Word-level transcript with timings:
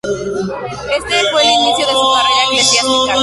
Ese 0.95 1.29
fue 1.29 1.43
el 1.43 1.49
inicio 1.51 1.85
de 1.85 1.93
su 1.93 2.11
carrera 2.15 2.43
eclesiástica. 2.49 3.13